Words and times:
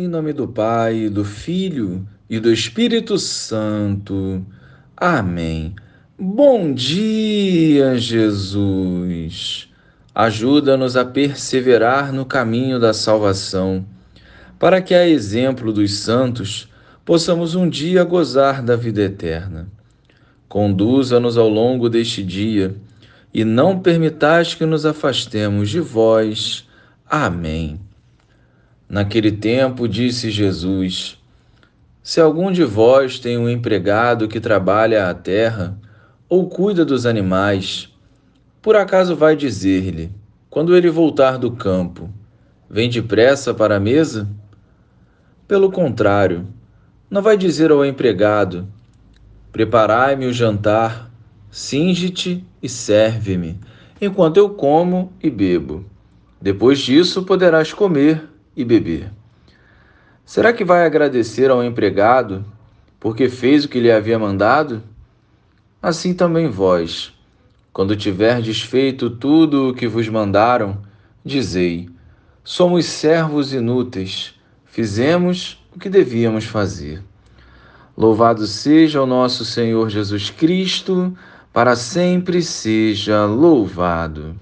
Em 0.00 0.06
nome 0.06 0.32
do 0.32 0.46
Pai, 0.46 1.08
do 1.08 1.24
Filho 1.24 2.06
e 2.30 2.38
do 2.38 2.52
Espírito 2.52 3.18
Santo. 3.18 4.46
Amém. 4.96 5.74
Bom 6.16 6.72
dia, 6.72 7.98
Jesus. 7.98 9.68
Ajuda-nos 10.14 10.96
a 10.96 11.04
perseverar 11.04 12.12
no 12.12 12.24
caminho 12.24 12.78
da 12.78 12.92
salvação, 12.92 13.84
para 14.56 14.80
que, 14.80 14.94
a 14.94 15.04
exemplo 15.04 15.72
dos 15.72 15.92
santos, 15.94 16.68
possamos 17.04 17.56
um 17.56 17.68
dia 17.68 18.04
gozar 18.04 18.62
da 18.62 18.76
vida 18.76 19.02
eterna. 19.02 19.68
Conduza-nos 20.48 21.36
ao 21.36 21.48
longo 21.48 21.88
deste 21.88 22.22
dia 22.22 22.76
e 23.34 23.44
não 23.44 23.80
permitais 23.80 24.54
que 24.54 24.64
nos 24.64 24.86
afastemos 24.86 25.68
de 25.68 25.80
vós. 25.80 26.68
Amém. 27.04 27.87
Naquele 28.88 29.30
tempo 29.30 29.86
disse 29.86 30.30
Jesus: 30.30 31.18
Se 32.02 32.20
algum 32.20 32.50
de 32.50 32.64
vós 32.64 33.18
tem 33.18 33.36
um 33.36 33.48
empregado 33.48 34.26
que 34.26 34.40
trabalha 34.40 35.10
a 35.10 35.14
terra 35.14 35.78
ou 36.26 36.48
cuida 36.48 36.86
dos 36.86 37.04
animais, 37.04 37.92
por 38.62 38.76
acaso 38.76 39.14
vai 39.14 39.36
dizer-lhe, 39.36 40.10
quando 40.48 40.74
ele 40.74 40.88
voltar 40.88 41.36
do 41.36 41.52
campo, 41.52 42.08
vem 42.68 42.88
depressa 42.88 43.52
para 43.52 43.76
a 43.76 43.80
mesa? 43.80 44.26
Pelo 45.46 45.70
contrário, 45.70 46.46
não 47.10 47.20
vai 47.20 47.36
dizer 47.36 47.70
ao 47.70 47.84
empregado: 47.84 48.66
Preparai-me 49.52 50.24
o 50.24 50.32
jantar, 50.32 51.10
singe-te 51.50 52.42
e 52.62 52.70
serve-me, 52.70 53.60
enquanto 54.00 54.38
eu 54.38 54.48
como 54.48 55.12
e 55.22 55.28
bebo. 55.28 55.84
Depois 56.40 56.78
disso 56.78 57.24
poderás 57.24 57.72
comer 57.72 58.27
e 58.58 58.64
beber. 58.64 59.12
Será 60.26 60.52
que 60.52 60.64
vai 60.64 60.84
agradecer 60.84 61.48
ao 61.48 61.62
empregado 61.62 62.44
porque 62.98 63.28
fez 63.28 63.64
o 63.64 63.68
que 63.68 63.78
lhe 63.78 63.90
havia 63.90 64.18
mandado? 64.18 64.82
Assim 65.80 66.12
também 66.12 66.48
vós, 66.48 67.14
quando 67.72 67.94
tiverdes 67.94 68.60
feito 68.60 69.08
tudo 69.08 69.68
o 69.68 69.74
que 69.74 69.86
vos 69.86 70.08
mandaram, 70.08 70.82
dizei: 71.24 71.88
Somos 72.42 72.84
servos 72.86 73.54
inúteis, 73.54 74.34
fizemos 74.66 75.64
o 75.74 75.78
que 75.78 75.88
devíamos 75.88 76.44
fazer. 76.44 77.00
Louvado 77.96 78.44
seja 78.46 79.00
o 79.00 79.06
nosso 79.06 79.44
Senhor 79.44 79.88
Jesus 79.88 80.30
Cristo, 80.30 81.16
para 81.52 81.76
sempre 81.76 82.42
seja 82.42 83.24
louvado. 83.24 84.36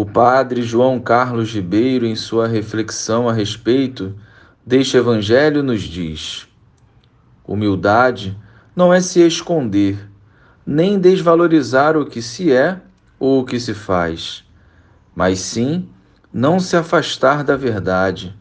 O 0.00 0.06
padre 0.06 0.62
João 0.62 1.00
Carlos 1.00 1.52
Ribeiro, 1.52 2.06
em 2.06 2.14
sua 2.14 2.46
reflexão 2.46 3.28
a 3.28 3.32
respeito 3.32 4.14
deste 4.64 4.96
evangelho, 4.96 5.60
nos 5.60 5.82
diz: 5.82 6.46
Humildade 7.44 8.38
não 8.76 8.94
é 8.94 9.00
se 9.00 9.18
esconder, 9.26 9.98
nem 10.64 11.00
desvalorizar 11.00 11.96
o 11.96 12.06
que 12.06 12.22
se 12.22 12.52
é 12.52 12.80
ou 13.18 13.40
o 13.40 13.44
que 13.44 13.58
se 13.58 13.74
faz, 13.74 14.44
mas 15.16 15.40
sim 15.40 15.88
não 16.32 16.60
se 16.60 16.76
afastar 16.76 17.42
da 17.42 17.56
verdade, 17.56 18.32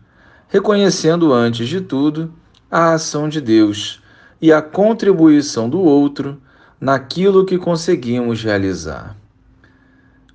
reconhecendo 0.49 1.33
antes 1.33 1.67
de 1.67 1.81
tudo 1.81 2.31
a 2.69 2.93
ação 2.93 3.27
de 3.27 3.41
Deus 3.41 3.99
e 4.39 4.53
a 4.53 4.61
contribuição 4.61 5.67
do 5.67 5.81
outro 5.81 6.39
naquilo 6.79 7.43
que 7.43 7.57
conseguimos 7.57 8.43
realizar. 8.43 9.17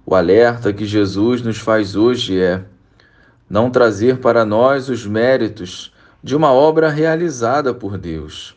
O 0.05 0.17
alerta 0.17 0.73
que 0.73 0.85
Jesus 0.85 1.43
nos 1.43 1.59
faz 1.59 1.95
hoje 1.95 2.41
é 2.41 2.65
não 3.49 3.71
trazer 3.71 4.19
para 4.19 4.45
nós 4.45 4.89
os 4.89 5.07
méritos 5.07 5.93
de 6.23 6.35
uma 6.35 6.53
obra 6.53 6.89
realizada 6.89 7.73
por 7.73 7.97
Deus. 7.97 8.57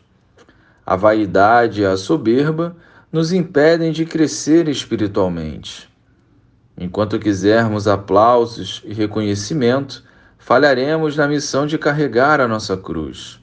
A 0.84 0.96
vaidade 0.96 1.82
e 1.82 1.86
a 1.86 1.96
soberba 1.96 2.76
nos 3.12 3.32
impedem 3.32 3.92
de 3.92 4.04
crescer 4.04 4.68
espiritualmente. 4.68 5.88
Enquanto 6.76 7.18
quisermos 7.18 7.86
aplausos 7.86 8.82
e 8.84 8.92
reconhecimento, 8.92 10.04
falharemos 10.38 11.16
na 11.16 11.28
missão 11.28 11.66
de 11.66 11.78
carregar 11.78 12.40
a 12.40 12.48
nossa 12.48 12.76
cruz. 12.76 13.40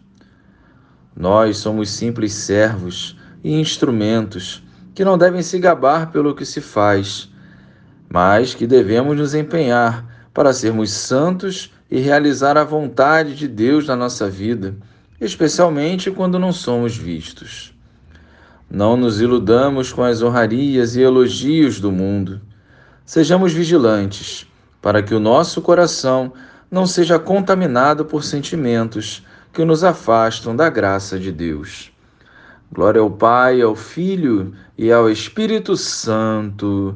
Nós 1.16 1.58
somos 1.58 1.90
simples 1.90 2.34
servos 2.34 3.18
e 3.44 3.54
instrumentos 3.60 4.62
que 4.94 5.06
não 5.06 5.18
devem 5.18 5.42
se 5.42 5.58
gabar 5.58 6.12
pelo 6.12 6.36
que 6.36 6.46
se 6.46 6.60
faz 6.62 7.33
mas 8.14 8.54
que 8.54 8.68
devemos 8.68 9.18
nos 9.18 9.34
empenhar 9.34 10.06
para 10.32 10.54
sermos 10.54 10.92
santos 10.92 11.74
e 11.90 12.00
realizar 12.00 12.56
a 12.60 12.64
vontade 12.64 13.34
de 13.34 13.48
Deus 13.48 13.88
na 13.88 13.96
nossa 13.96 14.30
vida, 14.30 14.76
especialmente 15.20 16.12
quando 16.12 16.38
não 16.38 16.54
somos 16.54 16.96
vistos. 16.96 17.74
Não 18.70 18.96
nos 18.96 19.20
iludamos 19.20 19.92
com 19.92 20.04
as 20.04 20.22
honrarias 20.22 20.96
e 20.96 21.02
elogios 21.02 21.80
do 21.80 21.92
mundo. 21.92 22.40
Sejamos 23.04 23.52
vigilantes 23.52 24.46
para 24.80 25.02
que 25.02 25.16
o 25.16 25.20
nosso 25.20 25.60
coração 25.60 26.34
não 26.70 26.86
seja 26.86 27.18
contaminado 27.18 28.06
por 28.06 28.24
sentimentos 28.24 29.26
que 29.52 29.66
nos 29.66 29.84
afastam 29.84 30.56
da 30.56 30.70
graça 30.70 31.18
de 31.18 31.32
Deus. 31.32 31.92
Glória 32.72 33.02
ao 33.02 33.10
Pai, 33.10 33.60
ao 33.60 33.76
Filho 33.76 34.54
e 34.78 34.92
ao 34.92 35.10
Espírito 35.10 35.76
Santo 35.76 36.96